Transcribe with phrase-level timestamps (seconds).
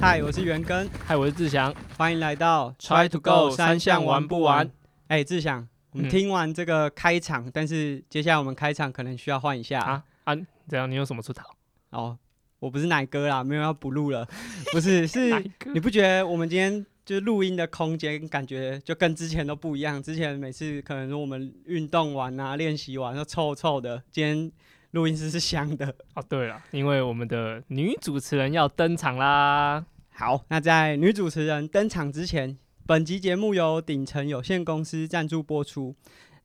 [0.00, 4.70] 嗨，我是元根，嗨，我是志祥，欢迎来到 Try to go 三项玩不玩？
[5.08, 10.36] 哎，志祥，我们嗯听完这个开场，但是接下来我们开场可能需要换一下啊啊，
[10.68, 11.42] 这样你有什么出逃？
[11.90, 12.16] 哦。
[12.60, 14.26] 我不是奶哥啦，没有要补录了，
[14.72, 20.02] 不是，是哪一个你不觉得我们今天就是录音的空间感觉就跟之前都不一样？
[20.02, 24.52] 之前每次可能说我们运动完啊、练习完都臭臭的，今天
[24.98, 25.94] 录音室是香的。
[26.14, 29.86] 哦，对了，因为我们的女主持人要登场啦。
[30.10, 35.94] 好，那在女主持人登场之前，本集节目由鼎城有限公司赞助播出。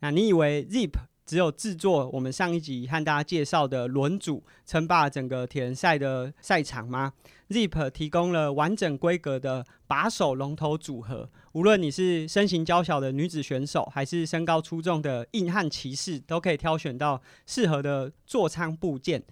[0.02, 0.92] 那你以为 Zip
[1.26, 7.14] 只有制作我们上一集和大家介绍的轮组称霸整个铁人赛的赛场吗
[7.54, 19.24] ？Zip 提供了完整规格的把手龙头组合，无论你是身形娇小的女子选手，还是身高出众的硬汉骑士，都可以挑选到适合的座舱部件。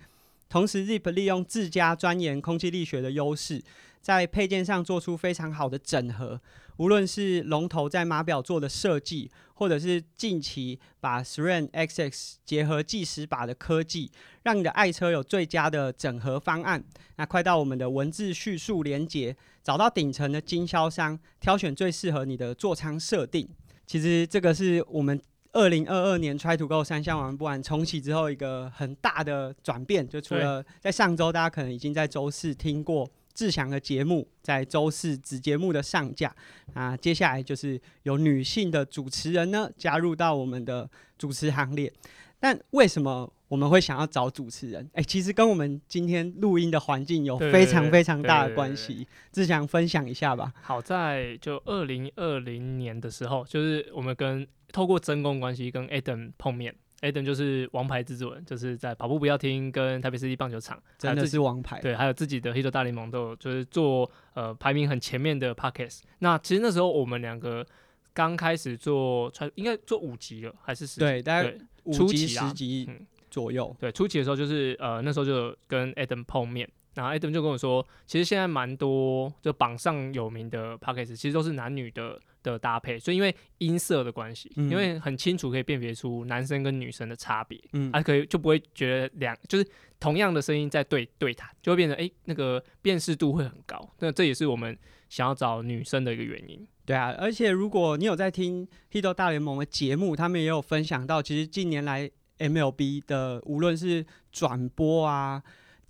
[0.47, 3.63] 同时，Zip 利用自家钻研空气力学的优势，
[4.01, 6.39] 在配件上做出非常好的整合，
[6.81, 16.83] 无论是龙头在码表做的设计，或者是近期把 s r e n XX 结合计时把的科技，让你的爱车有最佳的整合方案。
[17.17, 23.47] 那快到我们的文字叙述连接，找到顶层的经销商，挑选最适合你的座舱设定。
[23.85, 25.21] 其实这个是我们
[25.51, 36.33] 二零二二年 Try to Go 三项玩不完重启之后一个很大的转变，就除了在上周大家可能已经在周四听过志祥的节目，在周四子节目的上架，
[36.73, 41.91] 啊，接下来就是有女性的主持人呢加入到我们的主持行列。
[42.39, 44.89] 但为什么我们会想要找主持人？
[44.93, 49.07] 哎、其实跟我们今天录音的环境有非常非常大的关系。
[49.31, 50.51] 志祥分享一下吧。
[50.61, 56.73] 好在就二零二零年的时候，就是我们跟透过真空关系跟 Adam 碰面。
[57.01, 66.01] Adam 就是王牌制作人，就是在跑步不要停跟台北市立棒球场，还真的是王牌，对，还有自己的 Hito 大联盟都有，就是做呃排名很前面的 Podcast。
[66.19, 67.65] 那其实那时候我们两个
[68.13, 70.99] 刚开始做，应该做五集了，还是十集？
[70.99, 71.53] 对，大概
[71.85, 73.75] 五集初期啊十集嗯左右。
[73.79, 89.67] 对，初期的时候就是呃那时候就跟 Adam 碰面，然后 Adam 就跟我说，其实现在蛮多就榜上有名的 Podcast 其实都是男女的的搭配，所以因为音色的关系，嗯因为很清楚可以辨别出男生跟女生的差别，嗯，啊，可以就不会觉得两就是
[89.99, 93.93] 同样的声音在对对谈，就会变成诶那个辨识度会很高。
[93.99, 94.77] 那这也是我们
[95.09, 96.67] 想要找女生的一个原因。
[96.85, 102.09] 对啊，而且如果你有在听《Hito 大联盟》的节目，他们也有分享到，其实近年来
[102.39, 105.41] MLB 的无论是转播啊、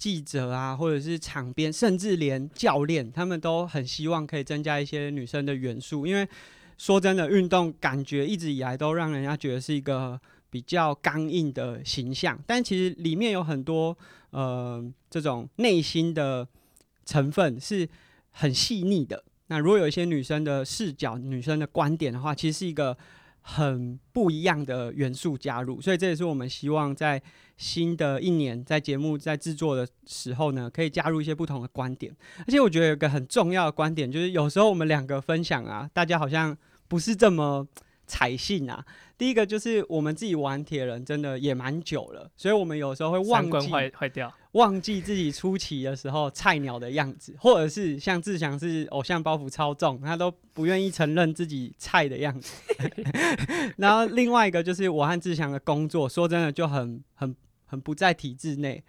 [0.01, 6.27] 记者啊，或者是场边，甚至连教练，他们都很希望可以增加一些女生的元素，因为
[6.75, 10.19] 说真的，运动感觉一直以来都让人家觉得是一个
[10.49, 13.95] 比较刚硬的形象，但其实里面有很多
[14.31, 16.47] 呃这种内心的
[17.05, 17.87] 成分是
[18.31, 19.23] 很细腻的。
[19.49, 22.97] 那如果有一些女生的视角、女生的观点的话，其实是一个
[23.41, 27.21] 很不一样的元素加入，所以这也是我们希望在
[27.57, 32.15] 新的一年在节目在制作的时候呢，可以加入一些不同的观点。
[32.39, 36.55] 而且我觉得有个很重要的观点，就是有时候我们两个分享啊，大家好像
[36.87, 37.67] 不是这么
[38.11, 38.83] 采信啊。
[39.17, 52.51] 第一个就是我们自己玩铁人真的也蛮久了，所以我们有时候会忘记坏坏掉，忘记自己初期的时候菜鸟的样子，或者是像志祥是偶像包袱超重，他都不愿意承认自己菜的样子。
[53.77, 57.35] 然后另外一个就是我和志祥的工作，说真的就很很
[57.65, 58.83] 很不在体制内，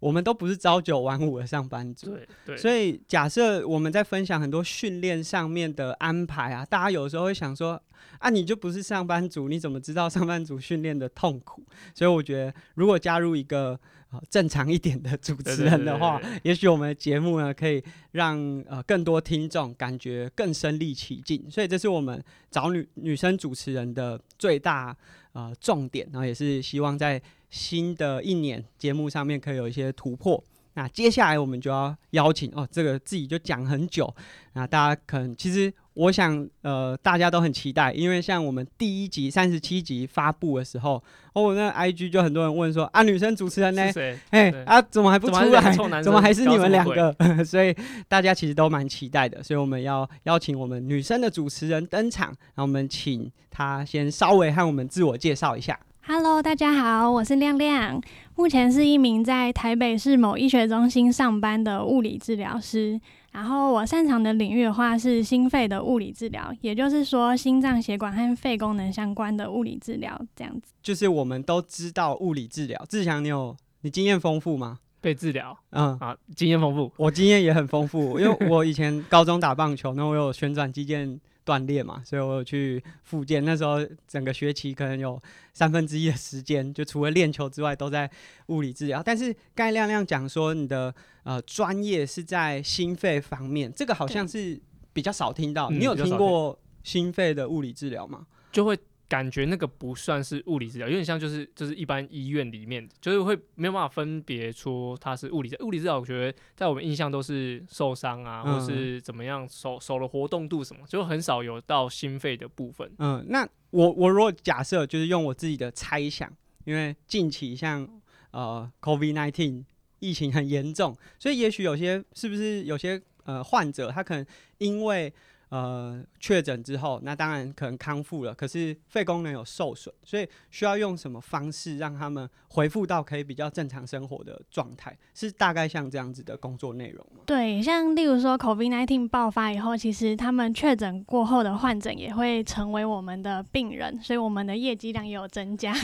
[0.00, 2.10] 我们都不是朝九晚五的上班族。
[2.10, 7.80] 对对，所以假设我们在分享很多训练上面的安排啊，大家有时候会想说
[8.18, 11.62] 啊，你就不是上班族，你怎么知道上班族训练的痛苦？
[11.94, 13.78] 所以我觉得，如果加入一个、
[14.10, 17.82] 呃、正常一点的主持人的话，对对对对也许我们的节目呢，可以
[18.12, 18.38] 让
[18.68, 21.50] 呃更多听众感觉更身临其境。
[21.50, 24.96] 所以这是我们找女女生主持人的最大
[25.32, 30.42] 呃重点，然后也是希望在新的一年节目上面可以有一些突破。
[30.74, 34.14] 那接下来我们就要邀请哦，这个自己就讲很久，
[34.52, 41.02] 那大家可能其实我想呃大家都很期待，因为像我们第一集三十七集发布的时候，
[41.34, 43.90] 哦那 IG 就很多人问说啊女生主持人呢
[44.30, 45.72] 哎啊怎么还不出来？
[46.02, 47.14] 怎么还是 你们两个？
[47.44, 47.74] 所以
[48.06, 55.78] 大家其实都蛮期待的，所以我们要邀请我们女生的主持人登场，那我们请她先稍微和我们自我介绍一下。
[56.02, 58.00] Hello，大家好，我是亮亮，
[58.34, 63.00] 目前是一名在台北市某医学中心上班的物理治疗师。
[63.32, 70.72] 然后我擅长的领域的话是心肺的物理治疗，也就是说心脏血管和肺功能相关的物理治疗这样子。
[70.82, 74.78] 就是我们都知道物理治疗，志强，你有你经验丰富吗？
[75.02, 76.92] 被治疗嗯，啊，经验丰富。
[76.96, 83.44] 我经验也很丰富，因为我以前高中打棒球，那我有旋转肌腱锻炼嘛，所以我有去复健。
[83.44, 85.20] 那时候整个学期可能有
[85.52, 88.10] 三分之一的时间，就除了练球之外，都在
[88.46, 89.02] 物理治疗。
[89.02, 90.94] 但是刚才亮亮讲说，你的
[91.24, 94.60] 呃专业是在心肺方面，这个好像是
[94.92, 95.68] 比较少听到。
[95.70, 98.26] 嗯你有听过心肺的物理治疗吗？
[98.52, 98.76] 就会
[99.10, 105.98] 感觉那个不算是物理治疗，有点像就是就是一般医院里面，就是会没有办法分别出它是物理治物理治疗。
[105.98, 112.88] 我觉得在我们印象都是受伤啊，嗯或是怎么样手手的活动度什么，就很少有到心肺的部分。
[112.98, 116.32] 嗯，那我我如果假设就是用我自己的猜想，
[116.64, 119.64] 因为近期像呃 COVID nineteen
[119.98, 124.24] 疫情很严重，所以也许有些是不是有些呃患者他可能
[124.58, 125.12] 因为
[125.50, 134.96] 呃确诊之后，那当然可能康复了，可是肺功能有受损，所以需要用什么方式让他们恢复到可以比较正常生活的状态？
[135.14, 137.22] 是大概像这样子的工作内容吗？
[137.26, 145.74] 对，像例如说 COVID-19 爆发以后，其实他们确诊过后的患者也会成为我们的病人，所以我们的业绩量也有增加。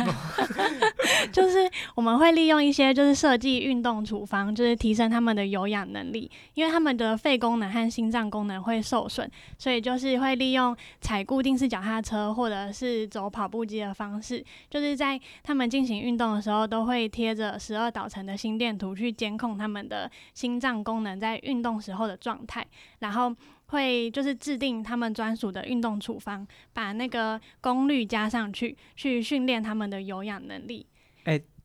[1.33, 22.67] 就是我们会利用一些就是设计运动处方，就是提升他们的有氧能力，因为他们的肺功能和心脏功能会受损，所以就是会利用踩固定式脚踏车或者是走跑步机的方式，就是在他们进行运动的时候，都会贴着十二导程的心电图去监控他们的心脏功能在运动时候的状态，
[23.01, 23.35] 然后
[23.67, 30.87] 会就是制定他们专属的运动处方，把那个功率加上去，去训练他们的有氧能力。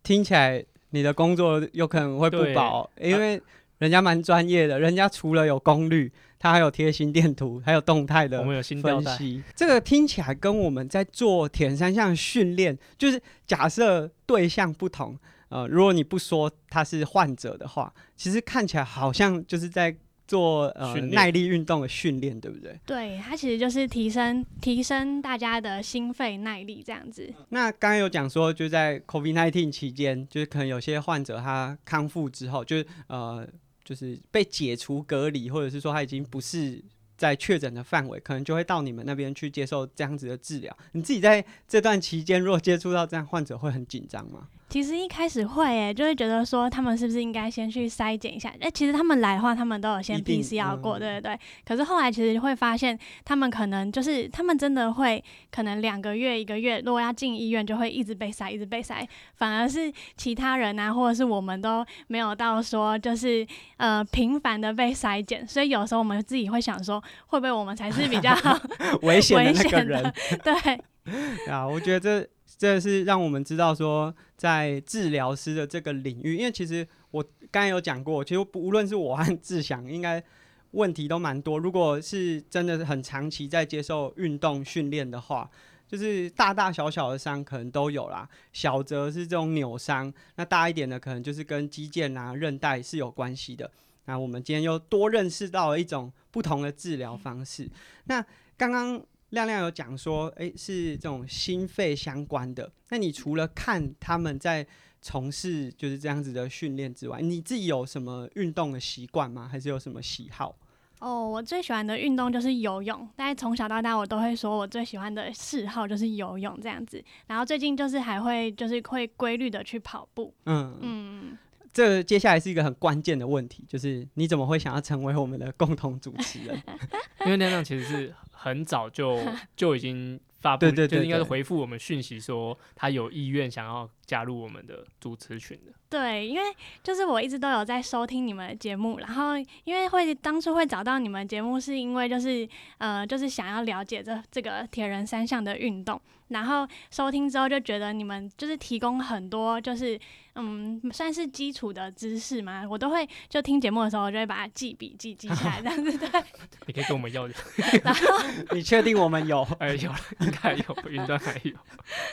[0.03, 3.41] 听起来你的工作有可能会不对保，因为
[3.77, 9.41] 人家蛮专业的，人家除了有功率，他还有贴心电图，还有动态的我们有新，分析。
[9.55, 15.17] 这个听起来跟我们在做铁人三项训练，就是假设对象不同，
[15.49, 19.95] 呃，如果你不说他是患者的话，其实看起来好像就是在
[20.31, 22.79] 做呃耐力运动的训练，对不对？
[22.85, 27.29] 对，它其实就是提升提升大家的心肺耐力这样子。
[27.49, 33.45] 那刚刚有讲说，就在 COVID-19 期间，就是可能有些患者他康复之后，就是呃，
[33.83, 36.81] 就是被解除隔离，或者是说他已经不是
[37.21, 40.75] 在确诊的范围，可能就会到你们那边去接受这样子的治疗。
[40.93, 44.47] 你自己在这段期间，如果接触到这样患者，会很紧张吗？
[44.69, 48.51] 其实一开始会诶，就会觉得说他们是不是应该先去筛检一下？
[48.61, 51.39] 哎、其实他们来的话，他们都有先一定 PCR 过，嗯对对对。
[51.65, 55.21] 可是后来其实会发现，他们可能就是他们真的会，
[55.51, 59.05] 可能两个月、一个月，如果要进医院，就会一直被筛，一直被筛。
[59.35, 63.45] 反而是其他人啊，或者是我们都没有到说就是
[63.75, 68.35] 呃频繁的被筛检，所以有时候我们自己会想说，会不会我们才是比较
[69.03, 70.13] 危险的那个人？
[70.43, 70.81] 对。
[71.49, 80.23] 啊，我觉得这这是让我们知道说，在治疗师的这个领域，因为其实我刚才有讲过，其实不无论是我和志祥，应该
[80.71, 81.57] 问题都蛮多。
[81.57, 85.49] 如果是真的很长期在接受运动训练的话，
[85.87, 93.71] 就是大大小小的伤可能都有啦，小则是这种扭伤，那大一点的可能就是跟肌腱啊、韧带是有关系的。
[94.05, 97.69] 那我们今天又多认识到了一种不同的治疗方式。
[98.05, 98.25] 那
[98.57, 102.71] 刚刚亮亮有讲说，诶，是这种心肺相关的。
[102.89, 104.65] 那你除了看他们在
[105.01, 109.47] 从事就是这样子的训练之外，你自己有什么运动的习惯吗？
[109.51, 110.55] 还是有什么喜好？
[110.99, 113.09] 哦，我最喜欢的运动就是游泳。
[113.15, 117.03] 但是从小到大，我都会说我最喜欢的嗜好就是游泳这样子。
[117.25, 120.31] 然后最近就是还会就是会规律的去跑步。
[120.45, 121.37] 嗯，嗯，
[121.73, 126.61] 这接下来是一个很关键的问题，就是你怎么会想要成为我们的共同主持人？
[127.25, 129.19] 因为亮亮其实是很早就
[129.55, 135.71] 就已经发布，对对对就是应该是回复我们讯息说他有意愿想要加入我们的主持群的。
[135.89, 136.43] 对，因为
[136.83, 149.99] 就是我一直都有在收听你们的节目，然后因为会当初会找到你们节目，是因为就是呃就是想要了解这这个铁人三项的运动，然后收听之后就觉得你们就是提供很多就是
[150.35, 156.09] 嗯算是基础的知识嘛，我都会就听节目的时候，我就会把它记笔记记下来这样子对，
[156.67, 157.27] 你可以跟我们要，
[157.83, 158.07] 然后
[158.55, 159.45] 你确定我们有？
[159.59, 161.51] 哎，有了，应该有，云端还有。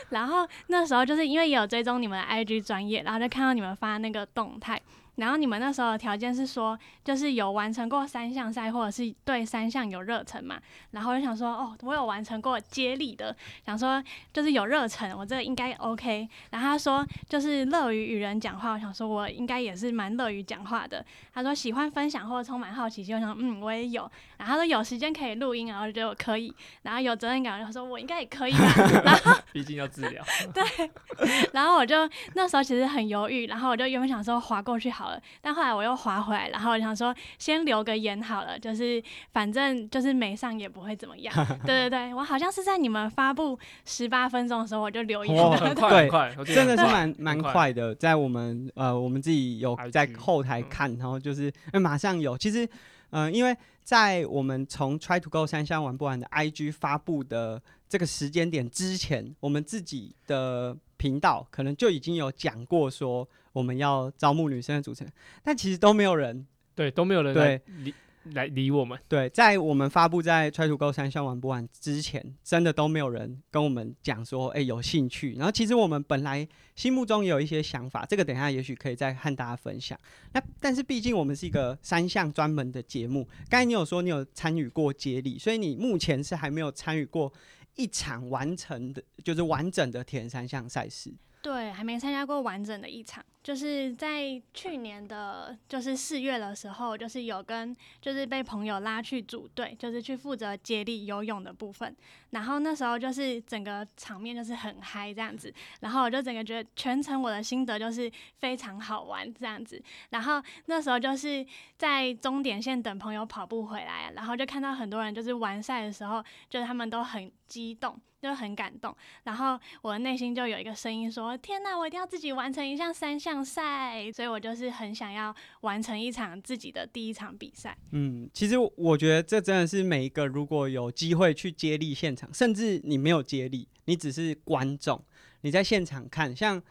[0.09, 4.81] 然后那时候就是因为也有追踪你们的 IG 专业，然后就看到你们发那个动态，
[5.19, 10.59] 然后你们那时候的条件是说，就是有完成过三项赛，或者是对三项有热忱嘛。
[10.93, 16.29] 然后我就想说，哦，我有完成过接力的，想说就是有热忱，我这个应该 OK。
[16.51, 21.05] 然后他说就是乐于与人讲话，我想说我应该也是蛮乐于讲话的。
[21.35, 24.11] 他说喜欢分享或者充满好奇心，我想嗯我也有。
[24.37, 26.55] 然后他说有时间可以录音，然后就觉得我可以。
[26.83, 28.73] 然后有责任感，我就说我应该也可以吧。
[29.05, 30.25] 然后毕竟要治疗。
[30.55, 30.91] 对
[31.53, 41.35] 然后我就那时候其实很犹豫，然后我就原本想说划过去好好了，但后来我又滑回来，然后我想说先留个言好了，就是反正就是没上也不会怎么样。
[41.65, 45.57] 对对对，我好像是在你们发布十八分钟的时候我就留言哇了。
[45.59, 52.37] 很快对真的是蛮蛮快快的，在我们呃我们自己有在后台嗯看，然后就是、呃马上有。
[52.37, 52.69] 其实
[53.11, 65.13] 呃，因为在我们从 Try to Go 三项玩不完的 IG 发布的这个时间点之前，我们自己的频道可能就已经有讲过说我们要招募女生的主持人，
[65.43, 67.95] 但其实都没有人对都没有人来理
[68.35, 75.35] 来理我们，对，在我们发布在 Try to Go 三项玩不完之前，真的都没有人跟我们讲说，哎、有兴趣。
[75.37, 79.99] 然后其实我们本来心目中也有一些想法，这个等一下也许可以再和大家分享。
[80.33, 87.33] 那但是毕竟我们是一个三项专门的节目，刚才你有说你有参与过接力，所以你目前是还没有参与过
[87.79, 91.15] 一场完成的，就是完整的铁人三项赛事。
[91.41, 101.97] 对，还没参加过完整的一场，就是在去年的，就是四月的时候，就是有跟，就是被朋友拉去组队，就是去负责接力游泳的部分。
[102.29, 105.51] 然后那时候就是整个场面就是很嗨这样子，
[105.81, 109.83] 然后我就整个觉得全程我的心得就是非常好玩这样子。
[110.11, 111.43] 然后那时候就是
[111.79, 118.95] 在终点线等朋友跑步回来，然后就看到很多人就是完赛的时候，就是他们都很激动，就很感动。
[119.25, 127.77] 然后我的内心就有一个声音说：“天哪，我一定要自己完成一项三项赛！”所以我就是很想要完成一场自己的第一场比赛。
[127.93, 135.03] 嗯，其实我觉得这真的是每一个如果有机会去接力现场，甚至你没有接力，你只是观众，
[135.43, 136.63] 你在现场看，像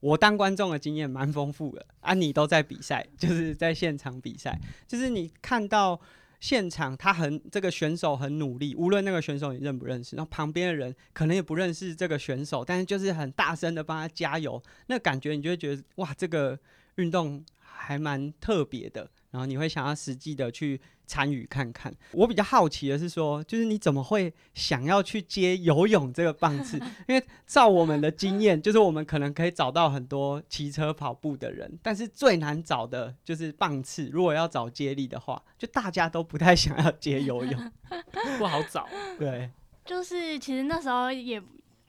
[0.00, 6.00] 我当观众的经验蛮丰富的啊，你都在比赛，就是在现场比赛，就是你看到
[6.42, 16.58] 现场他很这个选手很努力，无论那个选手你认不认识，然后旁边的人可能也不认识这个选手，但是就是很大声的帮他加油，那感觉你就会觉得哇，这个
[16.96, 21.92] 运动还蛮特别的，然后你会想要实际的去参与看看。
[22.12, 26.78] 我比较好奇的是说，就是你怎么会想要去接游泳这个棒次？
[27.08, 34.08] 因为照我们的经验，就是我们可能可以找到很多骑车、跑步的人，但是最难找的就是棒次。
[34.12, 37.72] 如果要找接力的话，就大家都不太想要接游泳。
[38.38, 38.88] 不好找。
[39.18, 39.50] 对，
[39.84, 41.42] 就是其实那时候也，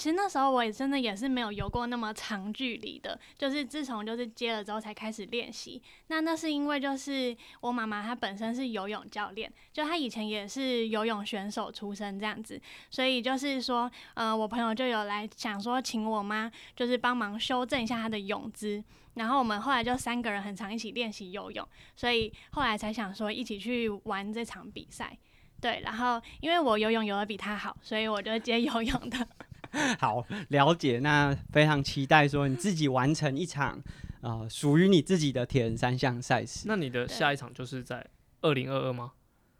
[0.03, 5.81] 其实那时候我也真的也是没有游过那么长距离的，就是自从就是接了之后才开始练习。
[6.07, 18.83] 那那是因为就是我妈妈她本身是游泳教练，就她以前也是游泳选手出身这样子，所以就是说，呃，我朋友就有来想说请我妈就是帮忙修正一下她的泳姿。
[19.13, 25.17] 然后我们后来就三个人很常一起练习游泳，所以后来才想说一起去玩这场比赛。
[25.61, 29.25] 对，然后因为我游泳游的比他好，所以我就接游泳的。
[29.99, 30.99] 好了解。
[30.99, 33.81] 那非常期待说你自己完成一场
[34.21, 36.65] 啊属于你自己的铁人三项赛事。
[36.67, 38.05] 那你的下一场就是在
[38.41, 39.13] 二零二二吗？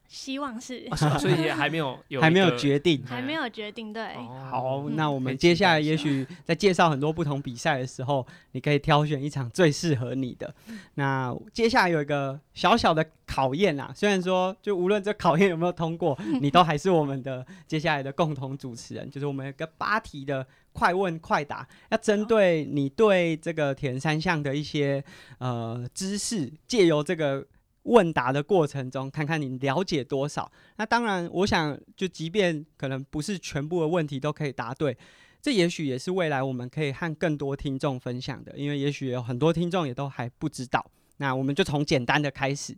[0.08, 3.04] 希望是啊是啊所以也还没有 有还没有决定。
[3.06, 10.54] 还没有决定，对，哦好，嗯那我们接下来也许在介绍很多不同比赛的时候，你可以挑选一场最适合你的。
[10.96, 25.04] 那接下来有一个小小的考验啦，虽然说就无论这考验有没有通过， 你都还是我们的接下来的共同主持人，就是我们有个八题的快问快答，要针对你对这个铁人三项的一些
[25.40, 27.44] 呃知识，借由这个。
[27.84, 30.52] 问答的过程中，看看你了解多少。
[30.78, 34.98] 那当然，我想就即便可能不是全部的问题都可以答对，
[35.42, 40.86] 这也许也是未来我们可以和更多听众分享的，因为也许有很多听众也都还不知道。
[41.18, 42.76] 那我们就从简单的开始，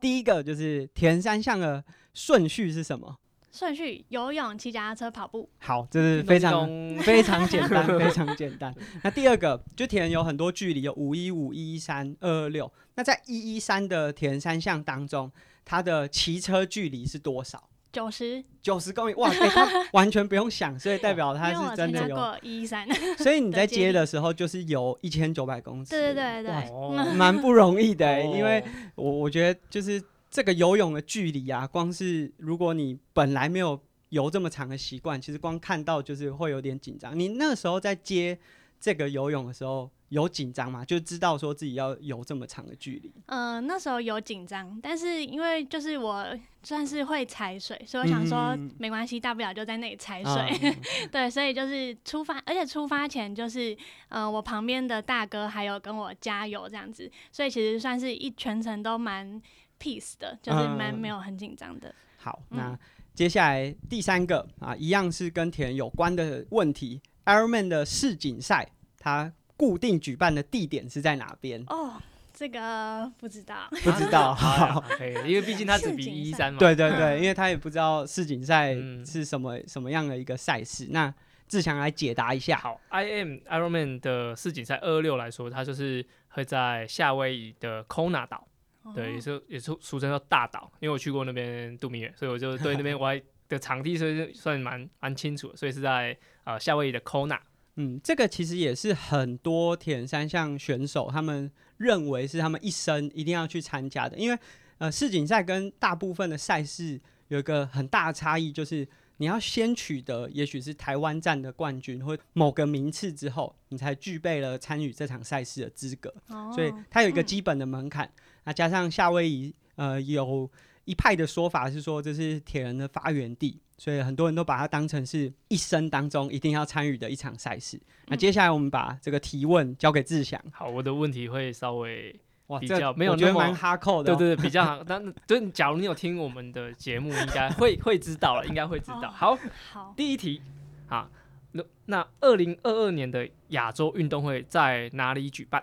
[0.00, 3.16] 第一个就是填三项的顺序是什么？
[3.50, 5.48] 顺序游泳、骑脚踏车、跑步。
[5.58, 6.68] 好，这是非常
[7.02, 8.74] 非常简单，非常简单。
[9.02, 12.70] 那第二个，就铁人有很多距离，有五一五、一一三、二二六。
[12.94, 15.30] 那在一一三的铁人三项当中，
[15.64, 17.68] 它的骑车距离是多少？
[17.90, 22.14] 九十，九十公里，哇，欸、他完全不用想，所以代表他 是真的有。
[22.14, 22.86] 过一三，
[23.16, 28.62] 所以你在接的时候就是有一千九百公尺，对对对哇对，哦蛮不容易的欸、哦因为
[28.94, 30.00] 我我觉得就是
[30.38, 33.76] 这个游泳的距离啊，光是如果你本来没有
[34.10, 37.18] 游这么长的习惯，其实光看到就是会有点紧张。
[37.18, 38.38] 你那时候在接
[38.78, 40.84] 这个游泳的时候有紧张吗？
[40.84, 43.12] 就知道说自己要游这么长的距离。
[43.26, 46.24] 嗯、那时候有紧张，但是因为就是我
[46.62, 50.32] 算是会踩水，所以我想说嗯没关系，大不了就在那里踩水。
[50.32, 50.76] 啊
[51.10, 53.76] 对，所以就是出发，而且出发前就是，
[54.08, 59.42] 呃，我旁边的大哥还有跟我加油这样子，所以其实算是一全程都蛮
[59.78, 61.94] peace 的，就是蛮嗯没有很紧张的。
[62.16, 62.78] 好，嗯那
[63.14, 67.00] 接下来第三个啊，一样是跟田有关的问题。
[67.24, 71.62] Ironman 的世锦赛，它固定举办的地点是在哪边？
[71.66, 72.00] 哦，
[72.32, 73.68] 这个不知道。
[73.82, 74.32] 不知道。
[74.36, 76.58] 好，可以，因为毕竟他只比一三嘛。
[76.58, 80.86] 对对对，因为他也不知道世锦赛嗯是什么什么样的一个赛事。
[80.90, 81.12] 那
[81.48, 82.56] 志强来解答一下。
[82.58, 88.46] 好，I am Ironman 的世锦赛二二六来说，它就是会在夏威夷的 Kona 岛，
[88.94, 97.38] 对，也哦是也是俗称叫大岛，因为我去过那边度蜜月，所以我就对那边 我还的场地是算蛮蛮清楚的，所以是在呃夏威夷的 Kona。
[97.76, 104.38] 嗯，这个其实也是很多铁人三项选手他们认为是他们一生一定要去参加的，因为
[104.78, 108.86] 呃世锦赛跟大部分的赛事有一个很大的差异，就是
[109.18, 116.12] 你要先取得也许是台湾站的冠军或某个名次之后，你才具备了参与这场赛事的资格。
[116.26, 118.10] 哦所以它有一个嗯基本的门槛。
[118.48, 120.50] 那加上夏威夷，呃，有
[120.86, 127.78] 一派的说法是说这是铁人的发源地，所以很多人都把它当成是一生当中一定要参与的一场赛事。
[128.06, 130.42] 那嗯接下来我们把这个提问交给志祥。
[130.50, 134.16] 好，我的问题会稍微哇，比这较没有那么我觉得蛮哈扣的、哦。
[134.16, 134.82] 对对对，比较好。
[134.82, 139.08] 但就是假如你有听我们的节目，应该会会知道了，应该会知道。
[139.08, 139.38] 哦好，
[139.70, 140.40] 好，第一题，
[140.86, 141.06] 好，
[141.52, 145.62] 那那二零二二年的亚洲运动会在哪里举办？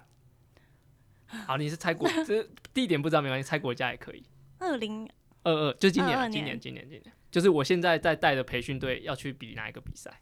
[1.48, 4.24] 好，你是猜国， 这地点不知道没关系，猜国家也可以。
[4.60, 5.10] 二零
[5.44, 10.22] 二二就今年啊，22今年，今年，今年，就是我现在在带的培训队要去比哪一个比赛？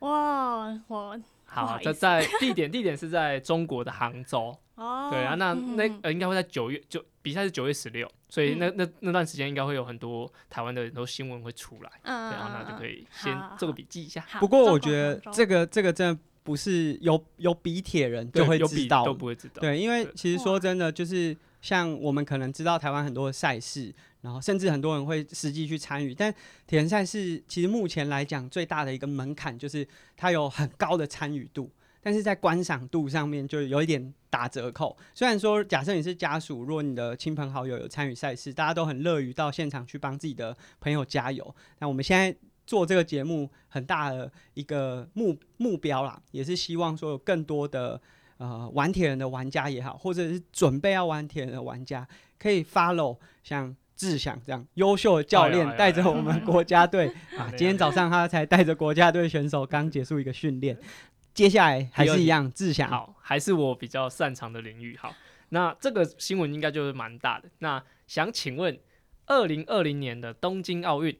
[0.00, 4.56] 哇，我好，这在在地点，地点是在中国的杭州。
[4.74, 11.90] 哦，对啊，那那呃应该会在九月，就比赛是九月十六，所以那那那段时间应该会有很多台湾的很多新闻会出来。
[12.02, 14.20] 嗯，对，然后那就可以先做个笔记一下。
[14.40, 19.60] 不过我觉得这个这个真的不是有有比铁人就会有比知道都不会知道。
[19.60, 26.32] 对，因为其实说真的，就是像我们可能知道台湾很多的赛事，然后甚至很多人会实际去参与，但
[26.66, 31.70] 铁人赛事其实目前来讲最大的一个门槛就是它有很高的参与度，
[32.02, 34.94] 但是在观赏度上面就有一点打折扣。
[35.14, 41.54] 虽然说假设你是家属，如果你的亲朋好友有参与赛事，大家都很乐于到现场去帮自己的朋友加油。
[41.78, 48.00] 那我们现在做这个节目很大的一个目目标啦，也是希望说有更多的
[48.38, 52.06] 呃玩铁人的玩家也好，或者是准备要玩铁人的玩家，
[52.38, 60.76] 可以 follow 像志祥这样优秀的教练带着我们国家队啊，今天早上他才带着国家队选手刚结束一个训练，
[61.32, 64.96] 接下来还是一样，志祥好，还是我比较擅长的领域。
[64.96, 65.14] 好，
[65.50, 67.48] 那这个新闻应该就是蛮大的。
[67.58, 68.78] 那想请问，
[69.26, 71.16] 二零二零年的东京奥运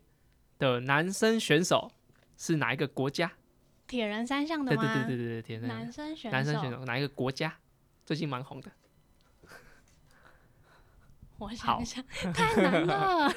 [0.59, 1.91] 的男生选手
[2.37, 3.31] 是哪一个国家？
[3.87, 4.95] 铁人三项的对吗？
[5.07, 7.53] 对对对对对，铁人男生选男生选手哪一个国家？
[8.07, 8.71] 最近蛮红的。
[11.39, 13.29] 我好想想， 太难了。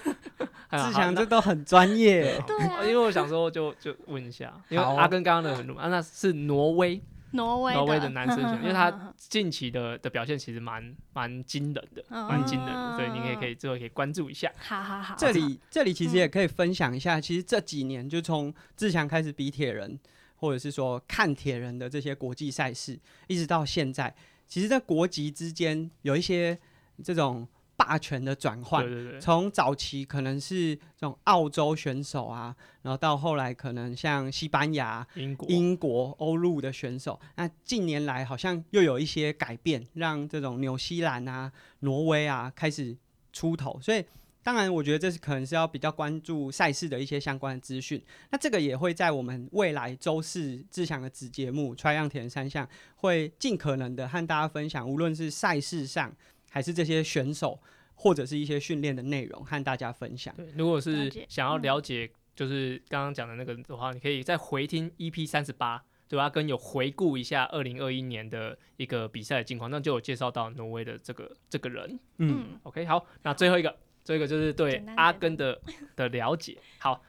[0.69, 2.41] 志强那这都很专业。
[2.45, 12.27] 对啊因为我想说就就问一下，因为好阿根刚刚的啊，那是挪威挪威挪威的男生选， 因为他嗯近期的的表现其实蛮蛮惊人的，嗯。
[12.27, 14.51] 蛮惊人的，所以你也可以之后可以关注一下。
[14.57, 19.99] 好好好，这里这里其实嗯也可以分享一下，其实这几年就从志强开始比铁人，
[20.37, 24.13] 或者是说看铁人的这些国际赛事，一直到现在，
[24.47, 26.57] 其实在国籍之间有一些
[27.03, 28.93] 这种霸权的转换对。
[28.93, 42.97] 对对，从早期可能是这种澳洲选手啊，然后到后来可能像西班牙、英国英国、欧陆的选手，那近年来好像又有一些改变，让这种纽西兰啊、挪威啊开始
[43.31, 44.03] 出头，所以。
[44.43, 48.01] 当然，我觉得这是可能是要比较关注赛事的一些相关的资讯。
[48.29, 56.15] 那这个也会在我们未来周四志祥的子节目《穿样铁人三项》会尽可能的和大家分享，无论是赛事上
[56.49, 57.59] 还是这些选手
[57.95, 60.33] 或者是一些训练的内容，和大家分享。
[60.35, 66.29] 对，如果是想要嗯了解，就是刚刚讲的那个的话，你可以再回听 EP 三十八，对吧？
[66.29, 71.99] 跟有回顾一下二零二一年的一个比赛的近况，那就有介绍到挪威的这个这个人。
[72.17, 75.59] 嗯，嗯，OK，好，那最后一个，最后一个就是对阿根的
[75.95, 76.57] 的了解。
[76.77, 77.01] 好，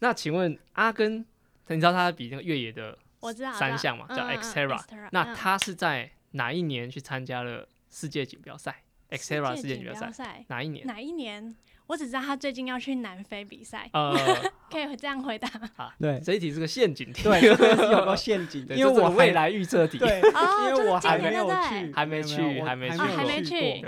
[0.00, 1.24] 那请问阿根，
[1.68, 10.44] 你知道他比那个越野的我知道三项嘛，叫嗯嗯嗯 Xterra，Xterra，那嗯他是在哪一年去参加了世界锦标赛？Xterra 世界锦标赛赛。
[10.48, 10.86] 哪一年？
[10.86, 11.54] 哪一年？
[11.86, 14.12] 我只知道他最近要去南非比赛，呃，
[14.68, 15.48] 可以这样回答。
[16.00, 16.18] 对。
[16.18, 22.96] 这一题是个陷阱题，有个陷阱，的， 因为我未来预测题，因为我还没有去，还没去还没去。
[22.98, 23.54] 还没去。
[23.54, 23.82] 你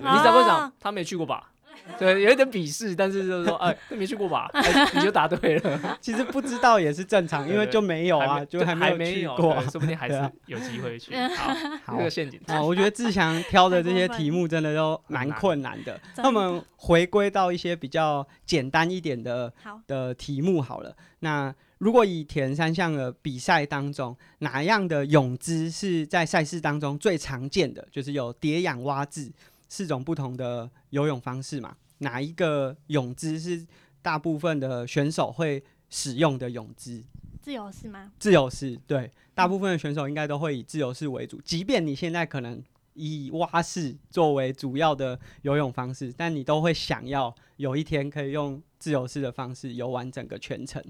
[0.00, 1.52] 怎么会讲他没去过吧？
[1.98, 4.48] 对，有一点鄙视，但是就是说，哎，没去过吧？
[4.54, 9.70] 哎你就答对了， 其实不知道也是正常，因为就没有啊，就还还没有去过对。
[9.70, 11.14] 说不定还是有机会去。
[11.36, 12.52] 好，好这个陷阱题。
[12.52, 16.00] 啊，我觉得志强挑的这些题目真的都蛮困难的。
[16.14, 20.94] 真那我们回归到一些比较简单一点的好，的题目好了。
[21.20, 27.86] 那如果以铁人三项的比赛当中，哪样的泳姿是在赛事当中最常见的？
[27.90, 29.30] 就是有蝶仰蛙字
[29.68, 31.76] 四种不同的游泳方式嘛？
[31.98, 33.66] 哪一个泳姿是
[34.02, 37.02] 大部分的选手会使用的泳姿？
[37.40, 38.12] 自由式吗？
[38.18, 41.40] 自由式，对，大部分的选手应该都会以自由式为主。
[41.42, 42.62] 即便你现在可能
[42.94, 50.82] 以蛙式作为主要的游泳方式，但你都会想要有一天可以用自由式的方式游完整个全程。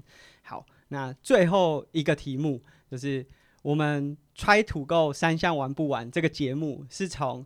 [0.43, 3.25] 好，那最后一个题目就是
[3.61, 7.45] 我们 Try to Go 三项玩不完这个节目是从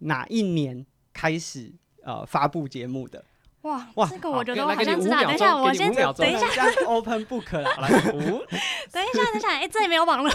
[0.00, 1.72] 哪一年开始
[2.04, 3.24] 呃发布节目的？
[3.62, 5.22] 哇哇这个我觉得我好像知道。
[5.22, 7.68] 等一下，我先等一下，Open Book 了。
[7.74, 8.42] 好来 五，
[8.90, 10.30] 等一下，等一下，哎，这里没有网络，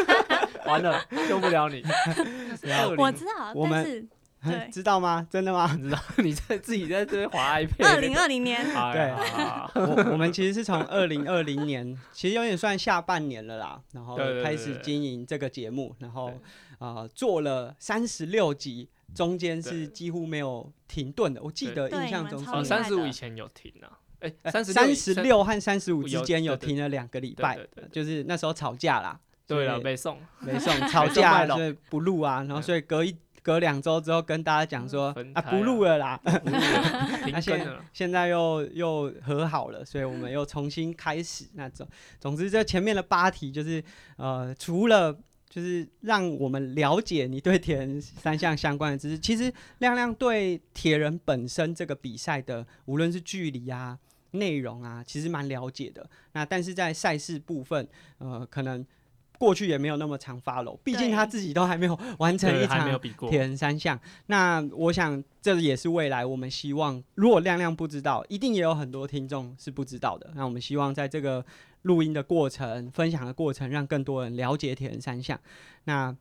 [0.64, 1.82] 完了救不了你。
[2.96, 4.08] 我知道，我们
[4.72, 5.26] 知道吗？
[5.30, 5.78] 真的吗？
[5.78, 9.12] 知道你在自己在这边滑 iPad，二零二零年，对
[9.74, 16.28] 我我们其实是从二零二零年，其实有点算下半年了啦，然后开始经营这个节目，然后
[16.78, 21.42] 啊呃做了三十六集，中间是几乎没有停顿的。
[21.42, 27.58] 我记得印象中三十五以前有停啊，哎，呃三十三十六和三十五之间有停了两个礼拜
[27.92, 31.54] 就是那时候吵架啦，对了，没送，没送 吵架，了。
[31.54, 36.18] 所以不录啊，然后所以隔一隔两周之后跟大家讲说啊不录了啦，
[37.30, 37.66] 那现。
[37.92, 41.46] 现在又又和好了，所以我们又重新开始。
[41.54, 41.86] 那总
[42.18, 43.82] 总之，这前面的八题就是
[44.16, 45.16] 呃，除了
[45.54, 53.96] 就是让我们了解你对铁人三项相关的知识，其实亮亮对铁人本身这个比赛的，无论是距离啊、
[54.32, 56.10] 内容啊，其实蛮了解的。
[56.32, 57.86] 那但是在赛事部分，
[58.18, 58.84] 呃，可能
[59.38, 63.96] 过去也没有那么常 follow，毕竟他自己都还没有完成一场没有比过铁，人三项。
[64.26, 70.32] 那我想这也是未来我们希望，如果亮亮不知道，一定也有很多听众是不知道的。
[70.34, 71.46] 那我们希望在这个
[71.84, 75.40] 录音的过程、分享的过程，让更多人了解铁人三项。
[75.84, 76.14] 那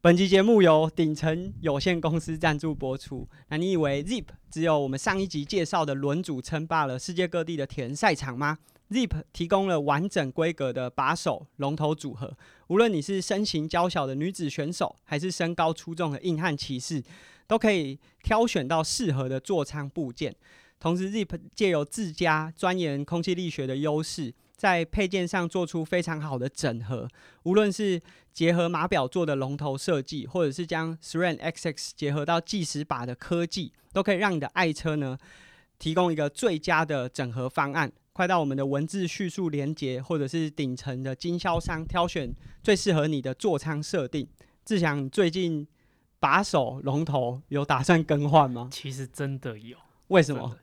[0.00, 3.26] 本集节目由鼎成有限公司赞助播出。
[3.48, 8.58] 那你以为 Zip 只有我们上一集介绍的轮组称霸了世界各地的铁人赛场吗
[8.90, 12.36] ？Zip 提供了完整规格的把手龙头组合，
[12.68, 17.02] 无论你是身形娇小的女子选手，还是身高出众的硬汉骑士，
[17.46, 20.34] 都可以挑选到适合的座舱部件。
[20.80, 27.08] 同时，Zip 借由自家钻研空气力学的优势，在配件上做出非常好的整合。
[27.44, 27.98] 无论是
[28.34, 35.16] 结合码表做的龙头设计，或者是将 sran xx 结合到计时把的科技，都可以让你的爱车呢
[35.78, 37.90] 提供一个最佳的整合方案。
[38.12, 44.28] 快到我们的文字叙述连接，或者是顶层的经销商挑选最适合你的座舱设定。
[44.64, 45.64] 志祥，你最近
[46.18, 48.68] 把手龙头有打算更换吗？
[48.72, 50.56] 其实真的有，为什么？？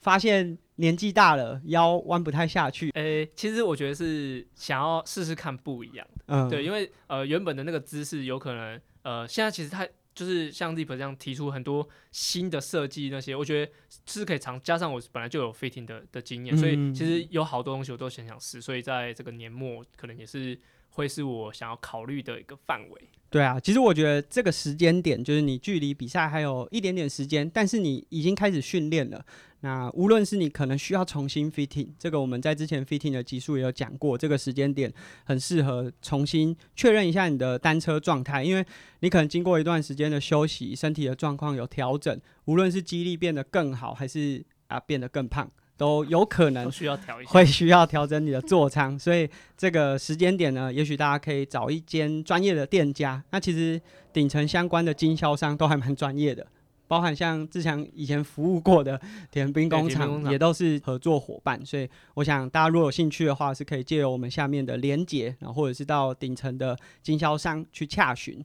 [0.00, 2.90] 发现年纪大了，腰弯不太下去。
[2.94, 13.72] 诶，其实我觉得是想要试试看不一样的，嗯，对，因为呃原本的那个姿势有可能呃现在其实它就是像 Zip 这样提出很多新的设计那些，我觉得
[14.06, 20.58] 是可以尝，加上我本来就有 fitting 的的经验，所以嗯其实有好多东西我都想想试，所以在这个年末可能也是
[20.92, 23.08] 会是我想要考虑的一个范围。
[23.30, 29.24] 对啊，其实我觉得这个时间点就是你距离比赛还有一点点时间，但是你已经开始训练了。
[29.60, 34.92] 那无论是你可能需要重新 fitting，这个我们在之前 fitting 的集数也有讲过，这个时间点
[35.24, 38.66] 很适合重新确认一下你的单车状态，因为
[39.00, 45.50] 你可能经过一段时间的休息，身体的状况有调整，无论是肌力变得更好，还是啊变得更胖，
[45.82, 47.30] 都有可能需要调一下。
[47.32, 53.20] 会需要调整你的座舱，所以这个时间点呢，也许大家可以找一间专业的店家。
[53.30, 53.80] 那其实
[54.12, 56.46] 顶层相关的经销商都还蛮专业的，
[56.86, 59.00] 包含像志强以前服务过的
[59.32, 61.66] 田兵工厂，对田兵工厂也都是合作伙伴。
[61.66, 68.40] 所以我想大家如果有兴趣的话，是可以借由我们下面的连结，然后或者是到顶层的经销商去洽询。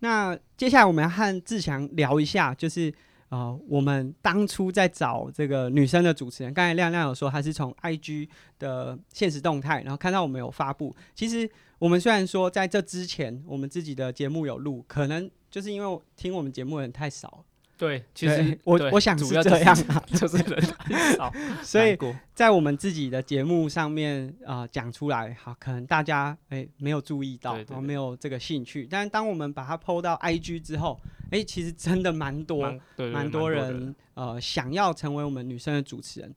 [0.00, 2.90] 那接下来我们要和志强聊一下，就是
[3.28, 10.96] 啊，我们当初在找这个女生的主持人，刚才亮亮有说她是从 IG 的现实动态，然后看到我们有发布。
[11.14, 17.44] 其实我们虽然说在这之前我们自己的节目有录，可能就是因为听我们节目的人太少，
[17.78, 21.96] 对，其实我我想是是这样啊， 就是人太少， 所以
[22.34, 28.86] 在我们自己的节目上面啊讲、出来，好，可能大家诶没有注意到，没有这个兴趣。
[28.90, 32.74] 但是当我们把它 PO 到 IG 之后，诶，其实真的蛮多。
[33.12, 36.34] 蛮多人呃想要成为我们女生的主持人，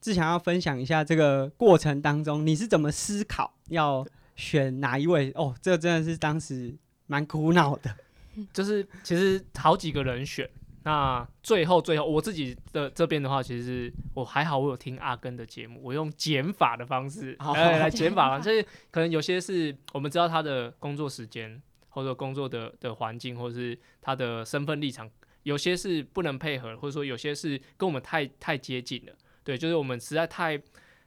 [0.00, 6.72] 只想要分享一下这个过程当中你是怎么思考要选哪一位哦，这真的是当时
[7.08, 7.92] 蛮苦恼的。
[8.52, 10.48] 就是其实好几个人选，
[10.84, 25.10] 那最后最后我自己的这边的话，其实我还好，我有听阿根的节目，我用减法的方式好来来减法就是可能有些是我们知道他的工作时间或者工作的的环境，或者是他的身份立场，
[25.44, 30.60] 有些是不能配合，或者说有些是跟我们太太接近了，对，就是我们实在太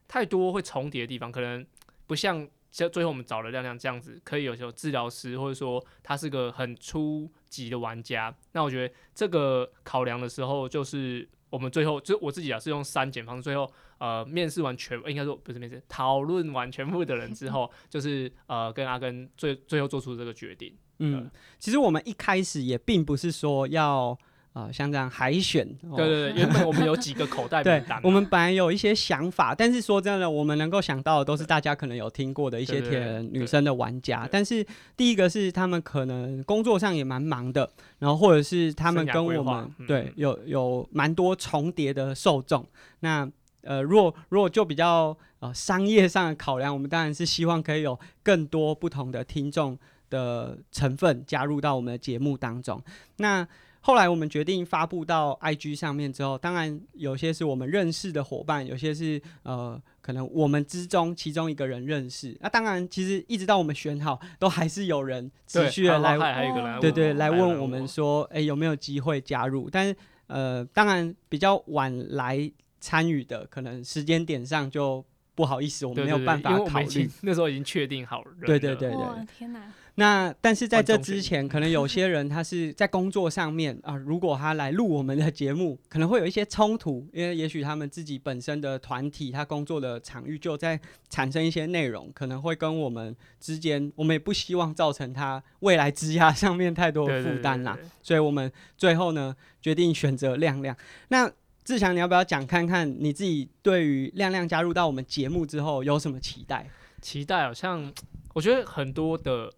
[0.08, 1.63] 太多会重叠的地方，可能
[2.08, 8.32] 不像像最后我们找了亮亮这样子，可以有时候治疗师，或者说他是个很初级的玩家。
[8.52, 20.72] 那我觉得这个考量的时候，就是我们最后就我自己啊是用删减方式，最后呃面试完全应该说不是面试，讨论完全部的人之后，就是呃跟阿根最最后做出这个决定。
[21.00, 24.16] 嗯，其实我们一开始也并不是说要
[24.58, 34.28] 呃像这样海选，哦对对对， 原本我们有几个口袋对名单嘛，我们本来有一些想法，但是说真的，我们能够想到的都是大家可能有听过的一些铁人女生的玩家。
[34.32, 34.65] 但是
[34.96, 42.65] 第一个是他们可能工作上也蛮忙的，然后或者是他们跟我们嗯对有有蛮多重叠的受众。
[43.02, 43.30] 那
[43.62, 49.78] 呃，如果如果就比较呃商业上的考量，我们当然是希望可以有更多不同的听众
[50.10, 52.82] 的成分加入到我们的节目当中。
[53.17, 53.46] 那
[53.88, 62.38] 后来我们决定发布到 IG 上面之后，当然有些是我们认识的伙伴，有些是呃可能我们之中其中一个人认识。
[62.41, 69.69] 那当然，其实一直到我们选好，都还是有人持对续的来还还有一个人来问对对，来问我们说，哎、有没有机会加入？
[69.69, 69.95] 但是
[70.28, 75.02] 呃，当然比较晚来参与的，可能时间点上就
[75.34, 77.10] 不好意思，我们对对对没有办法考虑。
[77.23, 78.47] 那时候已经确定好人了。
[78.47, 79.71] 对对对哇天哪！
[80.00, 90.80] 那但是在这之前，可能有些人他是在工作上面啊，如果他来录我们的节目，可能会有一些冲突，因为也许他们自己本身的团体，他工作的场域就在
[91.10, 97.76] 产生一些内容，可能会跟我们之间，我们也不希望造成他未来职涯上面太多的负担啦。
[98.04, 100.78] 所以我们最后呢决定选择亮亮。
[101.08, 101.28] 那
[101.64, 106.70] 志强，你要不要讲看看你自己对于亮亮加入到我们节目之后有什么期待？
[107.02, 107.92] 期待好像，
[108.36, 109.52] 我觉得很多的，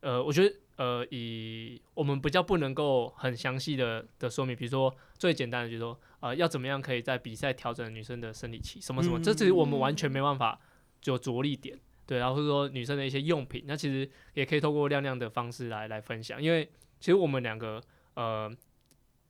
[0.00, 10.58] 呃，我觉得呃，以我们比较不能够很详细的的说明，比如说最简单的就是说，呃，要怎么样可以在比赛调整女生的生理期，什么什么，这其实我们完全没办法
[11.00, 16.64] 就着力点，对，然后是说女生的一些用品，那其实也可以透过亮亮的方式来来分享，因为
[17.00, 17.82] 其实我们两个，
[18.14, 18.48] 呃，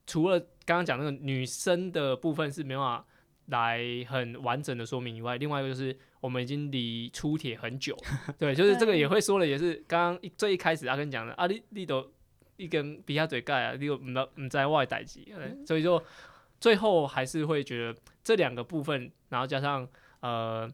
[0.07, 3.07] 除了刚刚讲那个女生的部分是没办法
[3.49, 7.97] 来很完整的说明以外，另外一个就是我们已经离出铁很久，
[8.39, 12.11] 对，就是这个也会说了，也是刚刚一最一开始阿根讲的，啊，你你都
[12.57, 15.33] 一根鼻下嘴盖啊，你又唔唔在外代机，
[15.67, 16.03] 所以说
[16.61, 19.89] 最后还是会觉得这两个部分，然后加上
[20.21, 20.71] 呃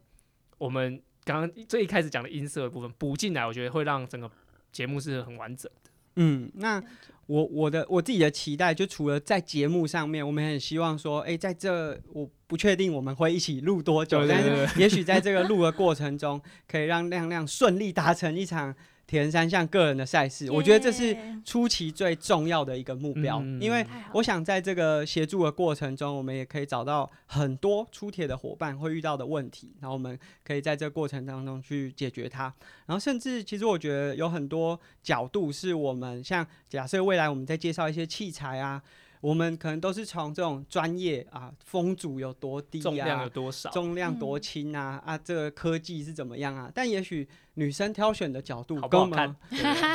[0.58, 4.30] 我们刚刚最一开始讲的音色的部分补进来，我觉得会让整个
[4.72, 5.90] 节目是很完整的。
[6.16, 6.82] 嗯，那
[7.26, 18.74] 我我的我自己的期待，就除了在节目上面，我们很希望说，哎、在这我不确定我们会一起录多久，但是也许在这个录的过程中，可以让亮亮顺利达成一场
[19.06, 20.50] 铁人三项个人的赛事。
[20.50, 32.44] 我觉得这是耶初期最重要的一个目标，嗯因为我想在这个协助的过程中，我们也可以找到很多出铁的伙伴会遇到的问题，然后我们可以在这个过程当中去解决它。
[32.86, 38.82] 然后甚至其实我觉得有很多角度是我们像假设未来我们在介绍一些器材啊，
[39.24, 43.30] 我们可能都是从这种专业啊风阻有多低重量有啊。
[43.32, 43.70] 多少？
[43.70, 46.70] 重量多嗯轻啊、啊，这个科技是怎么样啊？
[46.74, 49.36] 但也许女生挑选的角度好不跟我们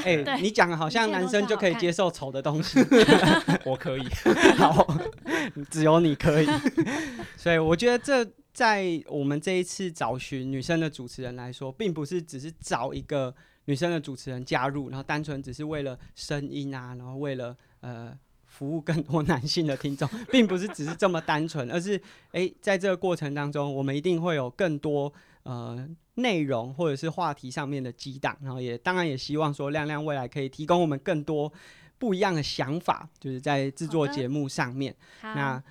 [0.04, 2.80] 哎、对你讲的好像男生就可以接受丑的东西，
[3.66, 4.04] 我可以。
[4.58, 4.88] 好，
[5.70, 6.48] 只有你可以。
[7.38, 18.18] 所以我觉得这在我们这一次找寻女生的主持人来说，并不是只是找一个女生的主持人加入，然后单纯只是为了声音啊，然后为了呃。
[18.60, 22.00] 服务更多男性的听众，并不是只是这么单纯，而是
[22.34, 25.12] 诶，在这个过程当中，我们一定会有更多
[25.44, 31.50] 呃内容或者是话题上面的激荡，然后也当然也希望说亮亮未来可以提供我们更多
[31.98, 34.94] 不一样的想法，就是在制作节目上面。
[35.22, 35.64] 那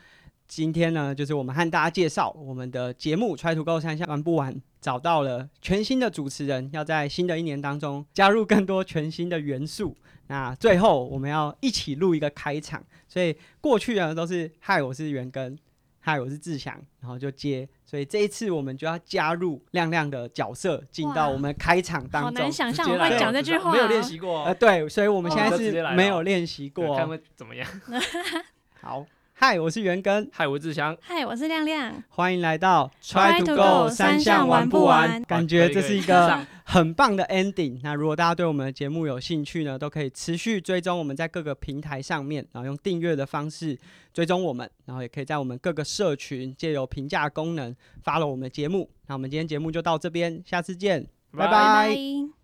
[0.48, 9.94] 今天呢，就是我们和大家介绍我们的节目《Try to Go 三下玩不完》，找到了全新的主持人，要在新的一年当中加入更多全新的元素。
[10.28, 15.56] 那最后我们要一起录一个开场，所以过去呢都是嗨，我是元根，
[16.00, 17.68] 嗨，我是志祥，然后就接。
[17.84, 22.50] 所以这一次我们就要加入亮亮的角色，进到我们开场当中好难。
[22.50, 27.68] 想象我会讲哦这句话，没有练习过呃，哦，对，所以我们现在是没有练习过 看会怎么样。
[28.80, 29.04] 好，
[29.40, 30.98] 嗨，我是元根，嗨，我是志祥。
[31.01, 32.03] 嗨，我是亮亮。
[32.09, 37.79] 欢迎来到 Try to go，三项玩不完感觉这是一个很棒的 ending。
[37.85, 43.79] 那如果大家对我们的节目有兴趣呢，都可以持续追踪我们在各个平台上面，然后用订阅的方式
[44.12, 47.72] 追踪我们，然后也可以在我们各个社群借由评价功能
[48.03, 48.90] 发了我们的节目。
[49.07, 52.38] 那我们今天节目就到这边，下次见，拜拜拜拜